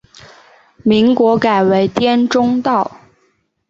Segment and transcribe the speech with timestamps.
[0.83, 2.91] 民国改为滇中道。